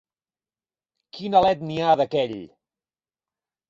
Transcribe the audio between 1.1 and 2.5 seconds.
Quin elet n'hi ha, d'aquell!